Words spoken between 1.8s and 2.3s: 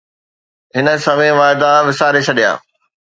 وساري